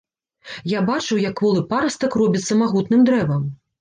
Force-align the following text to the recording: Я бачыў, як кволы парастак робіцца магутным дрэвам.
Я 0.69 0.79
бачыў, 0.87 1.21
як 1.29 1.37
кволы 1.41 1.61
парастак 1.73 2.11
робіцца 2.23 2.59
магутным 2.63 3.01
дрэвам. 3.11 3.45